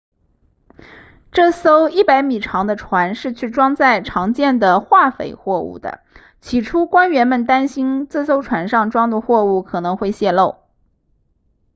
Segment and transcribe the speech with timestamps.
[1.31, 6.01] 这艘100米长的船是去装载常见的化肥货物的
[6.39, 10.63] 起初官员们担心这艘船上装的货物可能会泄漏